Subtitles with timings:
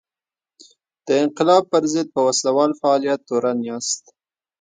[1.05, 4.03] د انقلاب پر ضد په وسله وال فعالیت تورن یاست.